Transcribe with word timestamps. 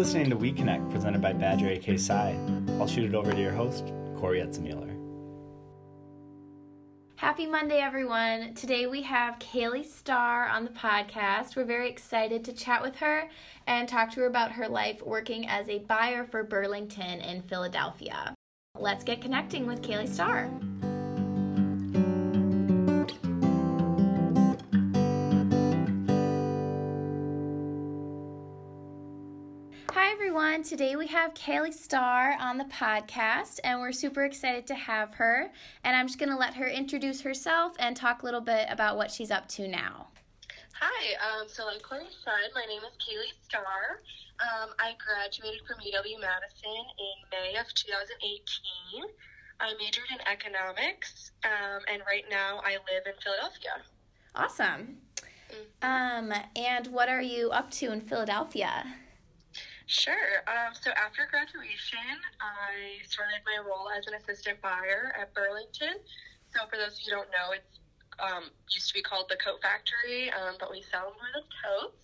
listening 0.00 0.30
to 0.30 0.36
We 0.36 0.50
Connect, 0.50 0.88
presented 0.88 1.20
by 1.20 1.34
Badger 1.34 1.68
AK 1.68 1.98
Psi. 1.98 2.34
I'll 2.78 2.86
shoot 2.86 3.04
it 3.04 3.14
over 3.14 3.32
to 3.32 3.38
your 3.38 3.52
host, 3.52 3.92
Corey 4.16 4.40
Etzmuller. 4.40 4.96
Happy 7.16 7.44
Monday, 7.44 7.80
everyone. 7.80 8.54
Today 8.54 8.86
we 8.86 9.02
have 9.02 9.38
Kaylee 9.38 9.84
Starr 9.84 10.48
on 10.48 10.64
the 10.64 10.70
podcast. 10.70 11.54
We're 11.54 11.66
very 11.66 11.90
excited 11.90 12.46
to 12.46 12.54
chat 12.54 12.80
with 12.80 12.96
her 12.96 13.28
and 13.66 13.86
talk 13.86 14.10
to 14.12 14.20
her 14.20 14.26
about 14.26 14.52
her 14.52 14.66
life 14.66 15.02
working 15.04 15.46
as 15.46 15.68
a 15.68 15.80
buyer 15.80 16.24
for 16.24 16.44
Burlington 16.44 17.20
in 17.20 17.42
Philadelphia. 17.42 18.34
Let's 18.78 19.04
get 19.04 19.20
connecting 19.20 19.66
with 19.66 19.82
Kaylee 19.82 20.08
Starr. 20.08 20.50
Everyone. 30.50 30.68
Today 30.68 30.96
we 30.96 31.06
have 31.06 31.32
Kaylee 31.34 31.72
Starr 31.72 32.36
on 32.40 32.58
the 32.58 32.64
podcast, 32.64 33.60
and 33.62 33.78
we're 33.78 33.92
super 33.92 34.24
excited 34.24 34.66
to 34.66 34.74
have 34.74 35.14
her. 35.14 35.48
And 35.84 35.94
I'm 35.94 36.08
just 36.08 36.18
going 36.18 36.28
to 36.30 36.36
let 36.36 36.54
her 36.54 36.66
introduce 36.66 37.20
herself 37.20 37.76
and 37.78 37.96
talk 37.96 38.22
a 38.22 38.24
little 38.24 38.40
bit 38.40 38.66
about 38.68 38.96
what 38.96 39.12
she's 39.12 39.30
up 39.30 39.46
to 39.50 39.68
now. 39.68 40.08
Hi, 40.80 41.14
um, 41.22 41.46
so 41.46 41.66
like 41.66 41.82
Corey 41.82 42.02
said, 42.24 42.50
my 42.52 42.64
name 42.64 42.80
is 42.82 42.96
Kaylee 42.98 43.30
Starr. 43.46 44.02
Um, 44.40 44.70
I 44.80 44.94
graduated 44.98 45.60
from 45.68 45.76
UW 45.76 46.20
Madison 46.20 46.82
in 46.98 47.16
May 47.30 47.56
of 47.56 47.72
2018. 47.72 49.04
I 49.60 49.74
majored 49.74 50.10
in 50.10 50.18
economics, 50.26 51.30
um, 51.44 51.82
and 51.92 52.02
right 52.08 52.24
now 52.28 52.60
I 52.64 52.72
live 52.72 53.06
in 53.06 53.12
Philadelphia. 53.22 53.82
Awesome. 54.34 54.96
Um, 55.82 56.32
and 56.56 56.88
what 56.88 57.08
are 57.08 57.22
you 57.22 57.50
up 57.50 57.70
to 57.72 57.92
in 57.92 58.00
Philadelphia? 58.00 58.84
Sure. 59.90 60.46
Um, 60.46 60.70
so 60.78 60.94
after 60.94 61.26
graduation, 61.26 62.14
I 62.38 63.02
started 63.02 63.42
my 63.42 63.58
role 63.58 63.90
as 63.90 64.06
an 64.06 64.14
assistant 64.14 64.62
buyer 64.62 65.10
at 65.18 65.34
Burlington. 65.34 65.98
So 66.54 66.62
for 66.70 66.78
those 66.78 66.94
of 66.94 67.02
you 67.02 67.10
who 67.10 67.18
don't 67.18 67.30
know, 67.34 67.50
it's 67.50 67.82
um, 68.22 68.54
used 68.70 68.86
to 68.86 68.94
be 68.94 69.02
called 69.02 69.26
the 69.26 69.34
Coat 69.42 69.58
Factory, 69.58 70.30
um, 70.30 70.54
but 70.60 70.70
we 70.70 70.86
sell 70.86 71.10
more 71.18 71.30
than 71.34 71.42
coats. 71.58 71.98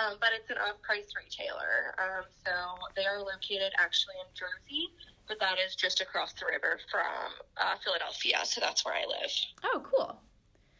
Um, 0.00 0.16
but 0.20 0.30
it's 0.32 0.48
an 0.48 0.56
off-price 0.56 1.12
retailer. 1.12 1.92
Um, 2.00 2.24
so 2.44 2.52
they 2.94 3.04
are 3.04 3.18
located 3.20 3.72
actually 3.76 4.14
in 4.24 4.32
Jersey, 4.32 4.88
but 5.28 5.40
that 5.40 5.58
is 5.60 5.76
just 5.76 6.00
across 6.00 6.32
the 6.34 6.46
river 6.46 6.78
from 6.90 7.36
uh, 7.60 7.74
Philadelphia. 7.84 8.38
So 8.44 8.60
that's 8.60 8.84
where 8.84 8.94
I 8.94 9.04
live. 9.04 9.30
Oh, 9.64 9.82
cool. 9.84 10.16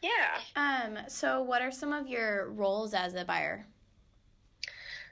Yeah. 0.00 0.40
Um, 0.56 0.98
so 1.08 1.42
what 1.42 1.60
are 1.60 1.72
some 1.72 1.92
of 1.92 2.06
your 2.08 2.48
roles 2.50 2.94
as 2.94 3.14
a 3.14 3.24
buyer? 3.24 3.66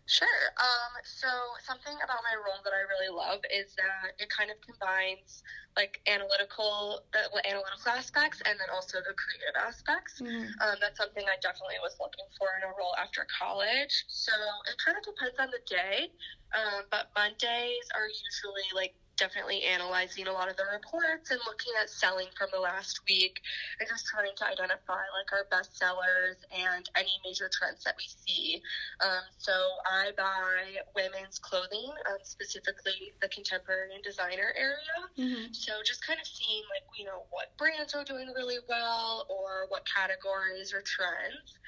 Sure. 0.06 0.52
Um, 0.60 0.92
so 1.02 1.28
something 1.64 1.96
about 2.04 2.20
my 2.20 2.36
role 2.36 2.60
that 2.60 2.76
I 2.76 2.84
really 2.84 3.08
love 3.08 3.40
is 3.48 3.72
that 3.80 4.12
it 4.20 4.28
kind 4.28 4.52
of 4.52 4.60
combines 4.60 5.40
like 5.80 5.98
analytical, 6.06 7.02
the 7.16 7.24
analytical 7.48 7.90
aspects, 7.90 8.44
and 8.44 8.54
then 8.60 8.68
also 8.68 9.00
the 9.00 9.16
creative 9.16 9.56
aspects. 9.56 10.20
Um, 10.60 10.76
that's 10.78 11.00
something 11.00 11.24
I 11.24 11.40
definitely 11.40 11.80
was 11.82 11.96
looking 11.98 12.28
for 12.38 12.52
in 12.60 12.68
a 12.68 12.72
role 12.76 12.94
after 13.00 13.26
college. 13.32 14.04
So 14.06 14.32
it 14.68 14.76
kind 14.78 14.94
of 15.00 15.02
depends 15.08 15.40
on 15.40 15.48
the 15.50 15.64
day, 15.66 16.12
um, 16.52 16.84
but 16.92 17.08
Mondays 17.16 17.88
are 17.96 18.06
usually 18.06 18.68
like 18.76 18.94
definitely 19.16 19.62
analyzing 19.64 20.26
a 20.26 20.32
lot 20.32 20.48
of 20.48 20.56
the 20.56 20.64
reports 20.72 21.30
and 21.30 21.40
looking 21.46 21.72
at 21.80 21.88
selling 21.88 22.26
from 22.36 22.48
the 22.52 22.60
last 22.60 23.00
week 23.08 23.40
and 23.80 23.88
just 23.88 24.06
trying 24.06 24.34
to 24.36 24.44
identify 24.46 25.02
like 25.14 25.30
our 25.32 25.46
best 25.50 25.76
sellers 25.78 26.36
and 26.50 26.88
any 26.96 27.14
major 27.24 27.50
trends 27.52 27.84
that 27.84 27.94
we 27.96 28.04
see. 28.04 28.60
Um, 29.00 29.24
so 29.38 29.52
I 29.86 30.10
buy 30.16 30.82
women's 30.94 31.38
clothing, 31.38 31.92
um, 32.10 32.18
specifically 32.22 33.12
the 33.20 33.28
contemporary 33.28 33.94
and 33.94 34.02
designer 34.02 34.52
area. 34.56 34.98
Mm-hmm. 35.18 35.52
So 35.52 35.72
just 35.84 36.04
kind 36.06 36.18
of 36.20 36.26
seeing 36.26 36.62
like 36.70 36.84
you 36.98 37.04
know 37.06 37.24
what 37.30 37.56
brands 37.56 37.94
are 37.94 38.04
doing 38.04 38.32
really 38.34 38.58
well 38.68 39.26
or 39.28 39.66
what 39.68 39.84
categories 39.86 40.72
or 40.72 40.82
trends. 40.82 41.58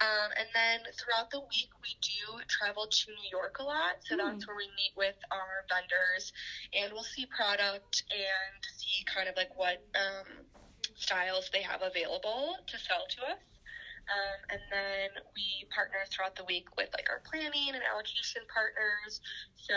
Um, 0.00 0.32
and 0.36 0.48
then 0.54 0.80
throughout 0.98 1.30
the 1.30 1.40
week, 1.40 1.68
we 1.82 1.92
do 2.00 2.40
travel 2.48 2.86
to 2.88 3.04
New 3.12 3.28
York 3.30 3.56
a 3.60 3.64
lot. 3.64 3.96
So 4.08 4.16
that's 4.16 4.46
where 4.48 4.56
we 4.56 4.68
meet 4.76 4.92
with 4.96 5.16
our 5.30 5.64
vendors 5.68 6.32
and 6.72 6.92
we'll 6.92 7.04
see 7.04 7.26
product 7.26 8.02
and 8.10 8.60
see 8.78 9.04
kind 9.12 9.28
of 9.28 9.36
like 9.36 9.52
what 9.56 9.78
um, 9.94 10.46
styles 10.96 11.50
they 11.52 11.62
have 11.62 11.82
available 11.82 12.56
to 12.68 12.78
sell 12.78 13.04
to 13.16 13.22
us. 13.32 13.38
Um, 14.10 14.40
and 14.50 14.60
then 14.72 15.10
we 15.36 15.66
partner 15.74 16.00
throughout 16.10 16.34
the 16.36 16.44
week 16.44 16.64
with 16.76 16.88
like 16.96 17.08
our 17.10 17.22
planning 17.30 17.74
and 17.74 17.82
allocation 17.84 18.42
partners. 18.52 19.20
So 19.56 19.76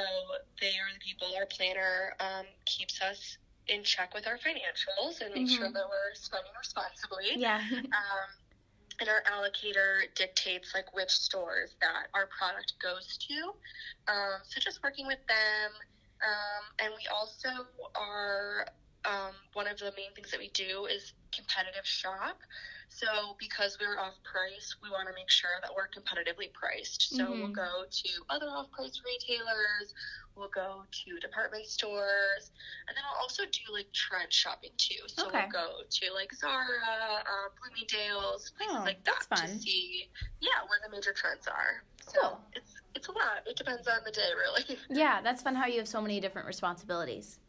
they 0.61 0.73
are 0.79 0.91
the 0.93 0.99
people, 1.03 1.35
our 1.37 1.45
planner 1.47 2.13
um, 2.19 2.45
keeps 2.65 3.01
us 3.01 3.37
in 3.67 3.83
check 3.83 4.13
with 4.13 4.27
our 4.27 4.37
financials 4.37 5.21
and 5.21 5.33
make 5.33 5.47
sure 5.49 5.69
Mhm. 5.69 5.73
that 5.73 5.85
we're 5.87 6.13
spending 6.15 6.51
responsibly. 6.59 7.37
Yeah. 7.37 7.61
And 9.03 9.09
our 9.09 9.23
allocator 9.27 10.07
dictates 10.15 10.73
like 10.73 10.95
which 10.95 11.09
stores 11.09 11.75
that 11.81 12.07
our 12.13 12.29
product 12.39 12.71
goes 12.81 13.17
to. 13.27 13.51
Um, 14.07 14.39
so 14.47 14.61
just 14.61 14.79
working 14.81 15.07
with 15.07 15.19
them, 15.27 15.71
um, 16.23 16.63
and 16.79 16.93
we 16.95 17.03
also 17.11 17.67
are 17.99 18.65
um, 19.03 19.35
one 19.51 19.67
of 19.67 19.77
the 19.77 19.91
main 19.97 20.15
things 20.15 20.31
that 20.31 20.39
we 20.39 20.51
do 20.53 20.85
is 20.85 21.11
competitive 21.35 21.83
shop. 21.83 22.39
So 22.93 23.35
because 23.39 23.77
we're 23.81 23.97
off 23.97 24.13
price, 24.21 24.75
we 24.83 24.89
want 24.93 25.07
to 25.09 25.15
make 25.17 25.29
sure 25.29 25.49
that 25.63 25.71
we're 25.73 25.89
competitively 25.89 26.53
priced. 26.53 27.15
So 27.17 27.31
we'll 27.31 27.49
Mhm. 27.49 27.55
go 27.55 27.85
to 27.89 28.09
other 28.29 28.45
off 28.49 28.69
price 28.69 29.01
retailers, 29.03 29.95
we'll 30.35 30.49
go 30.49 30.85
to 30.91 31.19
department 31.19 31.65
stores, 31.65 32.51
and 32.87 32.95
then 32.95 33.03
we'll 33.09 33.19
also 33.19 33.45
do 33.45 33.73
like 33.73 33.91
trend 33.93 34.31
shopping 34.31 34.71
too. 34.77 35.01
So 35.07 35.25
Okay. 35.27 35.41
we'll 35.41 35.49
go 35.49 35.83
to 35.89 36.13
like 36.13 36.31
Zara, 36.35 37.23
uh, 37.25 37.49
Bloomingdale's, 37.59 38.51
places 38.51 38.75
Oh, 38.77 38.83
like 38.83 39.03
that 39.05 39.25
that's 39.27 39.41
to 39.41 39.47
fun. 39.47 39.59
see, 39.59 40.11
yeah, 40.39 40.61
where 40.67 40.79
the 40.83 40.89
major 40.89 41.13
trends 41.13 41.47
are. 41.47 41.83
Cool. 42.05 42.21
So 42.21 42.43
it's 42.53 42.73
it's 42.93 43.07
a 43.07 43.11
lot. 43.11 43.41
It 43.47 43.55
depends 43.57 43.87
on 43.87 44.03
the 44.05 44.11
day, 44.11 44.33
really. 44.35 44.79
Yeah, 44.89 45.19
that's 45.21 45.41
fun 45.41 45.55
how 45.55 45.65
you 45.65 45.79
have 45.79 45.87
so 45.87 45.99
many 45.99 46.19
different 46.19 46.45
responsibilities. 46.47 47.39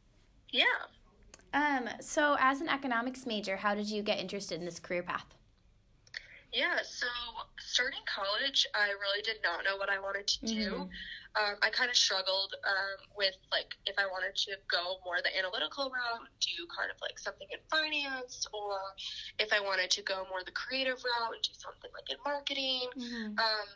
yeah. 0.51 0.65
Um, 1.55 1.89
so 2.01 2.37
as 2.41 2.61
an 2.61 2.69
economics 2.69 3.27
major, 3.27 3.57
how 3.57 3.75
did 3.75 3.89
you 3.89 4.03
get 4.03 4.19
interested 4.19 4.59
in 4.59 4.67
this 4.67 4.81
career 4.81 5.05
path? 5.05 5.27
Yeah, 6.53 6.79
so 6.85 7.07
starting 7.59 8.03
college, 8.07 8.67
I 8.75 8.91
really 8.91 9.23
did 9.23 9.39
not 9.43 9.65
know 9.65 9.77
what 9.77 9.89
I 9.89 9.99
wanted 9.99 10.27
to 10.29 10.47
do. 10.47 10.71
Mhm. 10.71 10.91
Um, 11.37 11.57
I 11.63 11.71
kind 11.71 11.91
of 11.91 11.97
struggled 11.97 12.55
um, 12.63 13.11
with 13.17 13.35
like 13.51 13.75
if 13.87 13.99
I 13.99 14.07
wanted 14.07 14.37
to 14.37 14.57
go 14.71 14.99
more 15.05 15.19
the 15.21 15.37
analytical 15.37 15.91
route, 15.91 16.29
do 16.39 16.67
kind 16.77 16.93
of 16.93 17.01
like 17.01 17.19
something 17.19 17.49
in 17.51 17.59
finance, 17.69 18.47
or 18.53 18.79
if 19.41 19.53
I 19.53 19.59
wanted 19.59 19.91
to 19.93 20.03
go 20.03 20.27
more 20.31 20.45
the 20.45 20.53
creative 20.53 21.03
route 21.03 21.35
and 21.35 21.43
do 21.43 21.51
something 21.59 21.91
like 21.93 22.09
in 22.11 22.19
marketing. 22.25 22.89
Mm-hmm. 22.97 23.39
Um, 23.39 23.67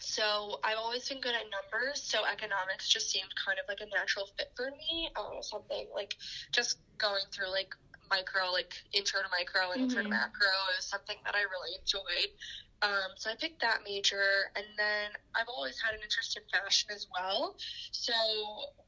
so 0.00 0.58
I've 0.64 0.78
always 0.78 1.08
been 1.08 1.20
good 1.20 1.34
at 1.34 1.44
numbers, 1.50 2.02
so 2.02 2.24
economics 2.24 2.88
just 2.88 3.10
seemed 3.10 3.30
kind 3.44 3.58
of 3.58 3.64
like 3.68 3.80
a 3.80 3.88
natural 3.96 4.26
fit 4.38 4.48
for 4.56 4.70
me. 4.70 5.10
Um, 5.16 5.42
something 5.42 5.88
like 5.94 6.14
just 6.52 6.78
going 6.98 7.24
through 7.32 7.50
like 7.50 7.74
micro, 8.10 8.50
like 8.50 8.72
intro 8.92 9.22
to 9.22 9.28
micro 9.30 9.70
and 9.72 9.80
intro 9.82 10.02
to 10.02 10.08
Mhm. 10.08 10.10
macro 10.10 10.50
is 10.78 10.86
something 10.86 11.16
that 11.24 11.34
I 11.36 11.42
really 11.42 11.76
enjoyed. 11.78 12.30
Um, 12.82 13.12
so 13.16 13.30
I 13.30 13.36
picked 13.36 13.60
that 13.60 13.80
major, 13.84 14.50
and 14.56 14.64
then 14.78 15.10
I've 15.34 15.48
always 15.48 15.78
had 15.80 15.94
an 15.94 16.00
interest 16.02 16.36
in 16.36 16.42
fashion 16.50 16.90
as 16.92 17.06
well. 17.14 17.56
So 17.92 18.12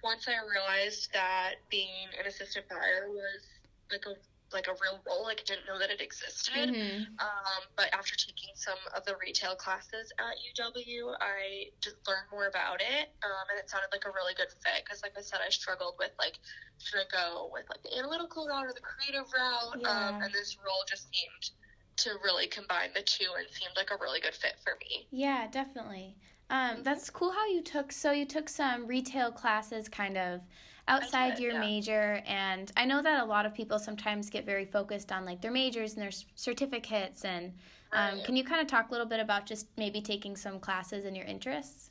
once 0.03 0.29
I 0.29 0.37
realized 0.51 1.11
that 1.13 1.57
being 1.71 2.09
an 2.19 2.27
assistant 2.27 2.67
buyer 2.69 3.11
was 3.11 3.43
like 3.91 4.05
a 4.07 4.17
like 4.53 4.69
a 4.69 4.77
real 4.81 5.01
role, 5.07 5.25
like 5.25 5.41
I 5.41 5.47
didn't 5.47 5.67
know 5.67 5.79
that 5.79 5.91
it 5.91 6.01
existed. 6.01 6.71
Mm-hmm. 6.71 7.17
Um, 7.19 7.63
but 7.77 7.93
after 7.93 8.17
taking 8.17 8.53
some 8.55 8.79
of 8.97 9.05
the 9.05 9.17
retail 9.21 9.57
classes 9.57 10.13
at 10.21 10.37
UW, 10.53 11.17
I 11.21 11.73
just 11.81 11.97
learned 12.07 12.29
more 12.31 12.49
about 12.49 12.81
it, 12.81 13.13
um, 13.25 13.45
and 13.51 13.59
it 13.59 13.69
sounded 13.69 13.89
like 13.93 14.05
a 14.05 14.13
really 14.13 14.35
good 14.35 14.51
fit. 14.63 14.85
Because, 14.85 15.03
like 15.03 15.13
I 15.17 15.23
said, 15.23 15.41
I 15.45 15.51
struggled 15.51 15.97
with 15.99 16.13
like 16.19 16.39
should 16.79 17.01
I 17.01 17.09
go 17.11 17.51
with 17.53 17.65
like 17.71 17.83
the 17.83 17.97
analytical 17.99 18.47
route 18.47 18.67
or 18.67 18.75
the 18.75 18.85
creative 18.85 19.31
route, 19.33 19.81
um, 19.87 20.23
and 20.23 20.33
this 20.33 20.57
role 20.65 20.85
just 20.89 21.09
seemed 21.13 21.51
to 21.97 22.11
really 22.25 22.47
combine 22.47 22.91
the 22.95 23.03
two 23.03 23.29
and 23.39 23.47
seemed 23.51 23.73
like 23.77 23.91
a 23.91 23.97
really 24.01 24.21
good 24.21 24.35
fit 24.35 24.55
for 24.65 24.75
me. 24.81 25.07
Yeah, 25.11 25.47
definitely. 25.51 26.17
Um, 26.51 26.83
that's 26.83 27.09
cool 27.11 27.33
how 27.33 27.47
you 27.47 27.63
took 27.63 27.93
so 27.93 28.13
you 28.13 28.27
took 28.27 28.49
some 28.49 28.87
retail 28.87 29.31
classes 29.31 29.89
kind 29.89 30.19
of 30.19 30.41
outside 30.89 31.37
did, 31.37 31.39
your 31.39 31.53
yeah. 31.53 31.61
major 31.61 32.23
and 32.27 32.71
I 32.77 32.85
know 32.85 33.03
that 33.03 33.23
a 33.23 33.25
lot 33.25 33.47
of 33.47 33.55
people 33.55 33.79
sometimes 33.79 34.31
get 34.31 34.45
very 34.47 34.65
focused 34.67 35.13
on 35.13 35.25
like 35.25 35.41
their 35.41 35.51
majors 35.53 35.95
and 35.95 36.03
their 36.03 36.11
certificates 36.35 37.25
and 37.25 37.59
um, 37.93 38.21
Right. 38.21 38.23
can 38.23 38.37
you 38.37 38.45
kind 38.45 38.61
of 38.61 38.67
talk 38.67 38.89
a 38.89 38.93
little 38.93 39.07
bit 39.07 39.21
about 39.21 39.47
just 39.47 39.69
maybe 39.77 40.01
taking 40.03 40.37
some 40.37 40.59
classes 40.61 41.05
in 41.05 41.15
your 41.15 41.27
interests? 41.27 41.91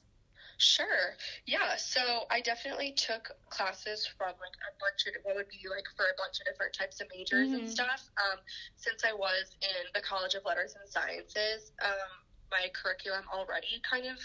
Sure. 0.57 1.15
Yeah. 1.45 1.75
So 1.75 2.25
I 2.29 2.41
definitely 2.41 2.93
took 2.93 3.31
classes 3.49 4.07
from 4.17 4.29
like 4.39 4.55
a 4.61 4.71
bunch 4.79 5.07
of 5.07 5.13
what 5.23 5.35
would 5.35 5.47
be 5.49 5.67
like 5.69 5.85
for 5.95 6.05
a 6.05 6.15
bunch 6.17 6.39
of 6.39 6.45
different 6.45 6.73
types 6.73 7.01
of 7.01 7.07
majors 7.13 7.51
Mhm. 7.51 7.57
and 7.57 7.67
stuff. 7.67 8.09
Um, 8.17 8.39
since 8.75 9.03
I 9.03 9.13
was 9.13 9.55
in 9.61 9.87
the 9.93 10.01
College 10.01 10.35
of 10.35 10.45
Letters 10.45 10.75
and 10.79 10.87
Sciences, 10.89 11.71
um, 11.81 12.25
my 12.51 12.69
curriculum 12.73 13.25
already 13.33 13.81
kind 13.89 14.05
of 14.05 14.19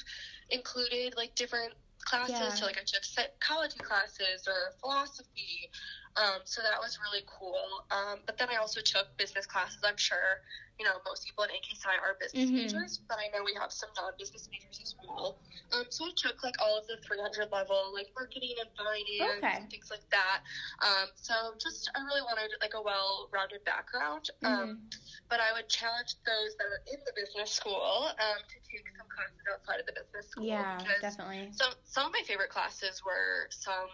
included 0.50 1.14
like 1.16 1.34
different 1.34 1.74
classes. 2.04 2.36
Yeah. 2.38 2.54
So 2.54 2.66
like 2.66 2.78
I 2.78 2.84
took 2.86 3.04
psychology 3.04 3.78
classes 3.78 4.46
or 4.46 4.74
philosophy. 4.80 5.70
Um, 6.16 6.40
so 6.44 6.62
that 6.62 6.80
was 6.80 6.98
really 7.04 7.24
cool. 7.28 7.84
Um, 7.92 8.20
but 8.24 8.38
then 8.38 8.48
I 8.48 8.56
also 8.56 8.80
took 8.80 9.04
business 9.16 9.44
classes. 9.46 9.78
I'm 9.84 9.96
sure 9.96 10.40
you 10.78 10.84
know 10.84 10.96
most 11.04 11.24
people 11.24 11.44
in 11.44 11.50
AK 11.50 11.76
Psi 11.76 11.92
are 11.96 12.16
business 12.20 12.50
Mhm. 12.50 12.56
majors, 12.56 13.00
but 13.08 13.18
I 13.18 13.28
know 13.28 13.44
we 13.44 13.54
have 13.54 13.72
some 13.72 13.88
non-business 13.96 14.48
majors 14.52 14.80
as 14.82 14.94
well. 15.04 15.38
Um, 15.72 15.84
so 15.90 16.06
I 16.06 16.12
took 16.16 16.42
like 16.42 16.56
all 16.60 16.76
of 16.76 16.86
the 16.86 16.96
300 17.04 17.52
level 17.52 17.92
like 17.92 18.08
marketing 18.16 18.56
and 18.60 18.68
finance 18.76 19.44
Okay. 19.44 19.56
and 19.60 19.70
things 19.70 19.90
like 19.90 20.08
that. 20.10 20.40
Um, 20.80 21.08
so 21.16 21.54
just 21.60 21.90
I 21.94 22.00
really 22.04 22.22
wanted 22.22 22.50
like 22.60 22.74
a 22.74 22.80
well-rounded 22.82 23.64
background. 23.64 24.28
Mm-hmm. 24.42 24.52
Um, 24.70 24.88
but 25.28 25.40
I 25.40 25.52
would 25.52 25.68
challenge 25.68 26.14
those 26.24 26.54
that 26.56 26.64
are 26.64 26.82
in 26.92 27.00
the 27.04 27.12
business 27.16 27.52
school 27.52 28.08
um, 28.08 28.38
to 28.40 28.56
take 28.70 28.86
some 28.96 29.08
classes 29.08 29.42
outside 29.52 29.80
of 29.80 29.86
the 29.86 29.92
business 29.92 30.30
school. 30.30 30.46
Yeah, 30.46 30.78
definitely. 31.00 31.52
some 31.52 31.72
some 31.84 32.06
of 32.06 32.12
my 32.12 32.22
favorite 32.26 32.50
classes 32.50 33.02
were 33.04 33.48
some 33.50 33.88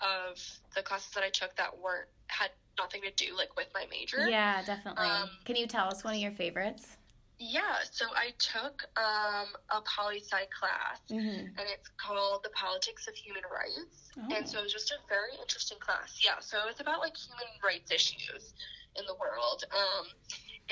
of 0.00 0.38
the 0.74 0.82
classes 0.82 1.12
that 1.14 1.24
I 1.24 1.30
took 1.30 1.54
that 1.56 1.76
weren't 1.78 2.08
had 2.28 2.50
nothing 2.78 3.00
to 3.02 3.10
do 3.12 3.36
like 3.36 3.56
with 3.56 3.68
my 3.74 3.84
major. 3.90 4.28
Yeah, 4.28 4.62
definitely. 4.64 5.06
Um, 5.06 5.30
Can 5.44 5.56
you 5.56 5.66
tell 5.66 5.88
us 5.88 6.04
one 6.04 6.14
of 6.14 6.20
your 6.20 6.32
favorites? 6.32 6.96
Yeah, 7.38 7.84
so 7.90 8.06
I 8.16 8.32
took 8.38 8.84
um, 8.96 9.48
a 9.68 9.82
poli 9.84 10.20
sci 10.20 10.40
class, 10.58 11.00
Mm-hmm. 11.10 11.52
and 11.60 11.66
it's 11.68 11.88
called 12.00 12.40
The 12.44 12.48
Politics 12.56 13.08
of 13.08 13.14
Human 13.14 13.42
Rights. 13.52 14.08
Oh. 14.16 14.34
And 14.34 14.48
so 14.48 14.58
it 14.60 14.62
was 14.64 14.72
just 14.72 14.90
a 14.90 14.96
very 15.08 15.36
interesting 15.40 15.76
class. 15.78 16.18
Yeah, 16.24 16.40
so 16.40 16.56
it 16.64 16.66
was 16.66 16.80
about 16.80 17.00
like 17.00 17.12
human 17.16 17.52
rights 17.62 17.92
issues 17.92 18.54
in 18.96 19.04
the 19.04 19.12
world. 19.20 19.64
Um, 19.68 20.06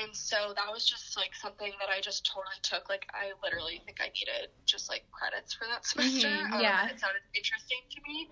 and 0.00 0.08
so 0.16 0.56
that 0.56 0.72
was 0.72 0.88
just 0.88 1.16
like 1.20 1.36
something 1.36 1.70
that 1.78 1.92
I 1.92 2.00
just 2.00 2.24
totally 2.24 2.56
took. 2.62 2.88
Like, 2.88 3.04
I 3.12 3.36
literally 3.44 3.82
think 3.84 4.00
I 4.00 4.08
needed 4.16 4.48
just 4.64 4.88
like 4.88 5.04
credits 5.12 5.52
for 5.52 5.68
that 5.68 5.84
semester. 5.88 6.28
Mhm, 6.32 6.48
Um, 6.52 6.60
yeah. 6.64 6.88
It 6.88 6.98
sounded 6.98 7.22
interesting 7.36 7.84
to 7.92 8.00
me. 8.08 8.28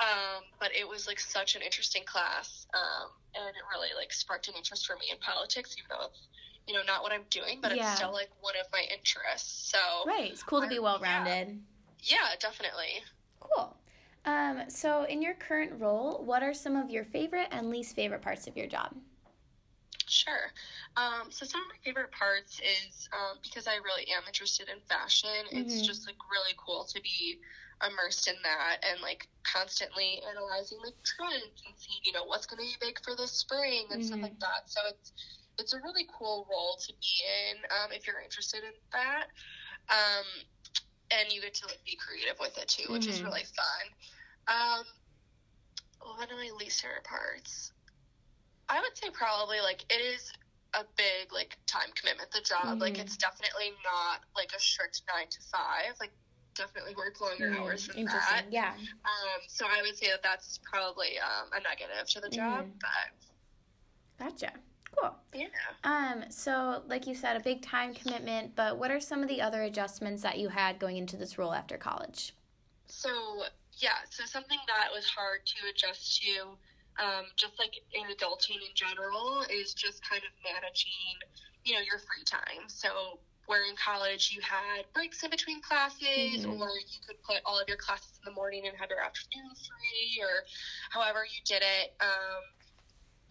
Um, 0.00 0.42
but 0.60 0.74
it 0.74 0.86
was 0.88 1.06
like 1.06 1.20
such 1.20 1.54
an 1.54 1.62
interesting 1.62 2.04
class. 2.04 2.66
Um, 2.74 3.10
and 3.34 3.48
it 3.56 3.62
really 3.72 3.90
like 3.96 4.12
sparked 4.12 4.48
an 4.48 4.54
interest 4.56 4.86
for 4.86 4.96
me 4.96 5.06
in 5.10 5.18
politics, 5.18 5.74
even 5.78 5.86
though 5.90 6.06
it's, 6.06 6.28
you 6.66 6.74
know, 6.74 6.82
not 6.82 7.02
what 7.02 7.12
I'm 7.12 7.26
doing, 7.30 7.60
but 7.60 7.70
Yeah. 7.70 7.72
it's 7.72 7.88
still 7.88 8.12
like 8.12 8.28
one 8.40 8.56
of 8.56 8.66
my 8.72 8.82
interests. 8.90 9.70
So, 9.70 9.78
Right. 10.04 10.30
It's 10.30 10.42
cool 10.44 10.60
to 10.60 10.68
be 10.68 10.78
well 10.78 11.00
rounded. 11.00 11.64
yeah, 12.02 12.34
definitely. 12.38 13.04
Cool. 13.40 13.76
Um, 14.24 14.68
so, 14.70 15.04
in 15.04 15.20
your 15.22 15.34
current 15.34 15.78
role, 15.80 16.24
what 16.24 16.42
are 16.42 16.54
some 16.54 16.76
of 16.76 16.90
your 16.90 17.04
favorite 17.04 17.48
and 17.50 17.70
least 17.70 17.94
favorite 17.94 18.22
parts 18.22 18.46
of 18.46 18.56
your 18.56 18.66
job? 18.66 18.96
Sure. 20.06 20.52
Um, 20.96 21.30
so 21.30 21.46
some 21.46 21.62
of 21.62 21.68
my 21.68 21.78
favorite 21.82 22.10
parts 22.12 22.60
is 22.60 23.08
um, 23.12 23.38
because 23.42 23.66
I 23.66 23.76
really 23.76 24.06
am 24.08 24.24
interested 24.26 24.68
in 24.68 24.80
fashion. 24.82 25.46
It's 25.52 25.80
Mhm. 25.80 25.86
just 25.86 26.06
like 26.06 26.16
really 26.30 26.54
cool 26.58 26.84
to 26.84 27.00
be 27.00 27.38
immersed 27.82 28.28
in 28.28 28.36
that 28.44 28.78
and 28.86 29.00
like 29.00 29.26
constantly 29.42 30.22
analyzing 30.30 30.78
the 30.84 30.92
trends 31.04 31.62
and 31.66 31.74
seeing 31.76 32.00
you 32.04 32.12
know 32.12 32.24
what's 32.24 32.46
going 32.46 32.58
to 32.58 32.66
be 32.66 32.86
big 32.86 32.98
for 33.02 33.14
this 33.16 33.32
spring 33.32 33.86
and 33.92 34.02
stuff 34.04 34.20
Mhm. 34.20 34.22
like 34.22 34.38
that. 34.40 34.68
So 34.70 34.80
it's 34.88 35.12
it's 35.58 35.72
a 35.72 35.80
really 35.82 36.06
cool 36.18 36.46
role 36.50 36.76
to 36.86 36.92
be 37.00 37.14
in 37.24 37.56
um, 37.70 37.92
if 37.92 38.06
you're 38.06 38.20
interested 38.20 38.62
in 38.64 38.74
that. 38.92 39.26
Um, 39.90 40.26
and 41.10 41.32
you 41.32 41.40
get 41.40 41.54
to 41.54 41.66
like 41.66 41.82
be 41.84 41.96
creative 41.96 42.38
with 42.40 42.56
it 42.58 42.68
too, 42.68 42.90
which 42.92 43.06
is 43.08 43.20
Mhm. 43.20 43.24
really 43.24 43.44
fun. 43.44 43.84
Um, 44.48 44.84
one 46.16 46.30
of 46.30 46.36
my 46.38 46.50
least 46.58 46.82
favorite 46.82 47.04
parts. 47.04 47.72
I 48.68 48.80
would 48.80 48.96
say 48.96 49.10
probably 49.10 49.60
like 49.60 49.84
it 49.90 50.00
is 50.00 50.32
a 50.74 50.84
big 50.96 51.32
like 51.32 51.58
time 51.66 51.92
commitment. 51.94 52.30
The 52.32 52.40
job 52.40 52.80
like 52.80 52.98
Mhm. 52.98 53.00
it's 53.00 53.16
definitely 53.16 53.72
not 53.84 54.20
like 54.36 54.52
a 54.56 54.60
strict 54.60 55.02
nine 55.08 55.28
to 55.28 55.40
five. 55.52 55.94
Like 56.00 56.12
definitely 56.54 56.94
work 56.94 57.20
longer 57.20 57.44
Mm, 57.50 57.58
hours 57.60 57.86
than 57.88 57.96
Interesting. 57.98 58.36
that. 58.36 58.44
Yeah. 58.50 58.72
Um, 59.04 59.40
so 59.48 59.66
I 59.68 59.82
would 59.82 59.96
say 59.96 60.08
that 60.10 60.22
that's 60.22 60.58
probably 60.70 61.18
um, 61.18 61.48
a 61.52 61.60
negative 61.60 62.08
to 62.08 62.20
the 62.20 62.28
job. 62.30 62.66
Mhm. 62.66 62.80
But 62.80 63.10
Gotcha. 64.18 64.52
Cool. 65.00 65.16
yeah, 65.34 65.48
Um, 65.82 66.30
so 66.30 66.84
like 66.86 67.06
you 67.08 67.16
said, 67.16 67.36
a 67.36 67.40
big 67.40 67.62
time 67.62 67.94
commitment, 67.94 68.54
but 68.54 68.78
what 68.78 68.92
are 68.92 69.00
some 69.00 69.22
of 69.24 69.28
the 69.28 69.42
other 69.42 69.62
adjustments 69.62 70.22
that 70.22 70.38
you 70.38 70.48
had 70.50 70.78
going 70.78 70.96
into 70.96 71.16
this 71.16 71.36
role 71.36 71.52
after 71.52 71.76
college? 71.76 72.32
so 72.86 73.44
yeah, 73.78 74.04
so 74.08 74.24
something 74.24 74.58
that 74.68 74.88
was 74.92 75.04
hard 75.06 75.40
to 75.46 75.68
adjust 75.68 76.22
to. 76.22 76.56
Um, 77.02 77.24
just 77.36 77.58
like 77.58 77.74
in 77.92 78.04
adulting 78.14 78.54
in 78.54 78.72
general, 78.76 79.42
is 79.50 79.74
just 79.74 80.08
kind 80.08 80.22
of 80.22 80.30
managing, 80.44 81.18
you 81.64 81.74
know, 81.74 81.80
your 81.80 81.98
free 81.98 82.22
time. 82.24 82.68
So 82.68 83.18
where 83.46 83.64
in 83.68 83.76
college 83.76 84.30
you 84.32 84.40
had 84.42 84.84
breaks 84.94 85.22
in 85.22 85.30
between 85.30 85.60
classes, 85.62 86.44
Mhm. 86.44 86.60
or 86.60 86.70
you 86.78 87.00
could 87.06 87.20
put 87.22 87.40
all 87.44 87.58
of 87.58 87.68
your 87.68 87.76
classes 87.78 88.18
in 88.22 88.24
the 88.24 88.34
morning 88.34 88.66
and 88.66 88.76
have 88.78 88.90
your 88.90 89.00
afternoon 89.00 89.54
free, 89.54 90.22
or 90.22 90.44
however 90.90 91.24
you 91.24 91.40
did 91.44 91.62
it. 91.62 91.94
Um, 92.00 92.42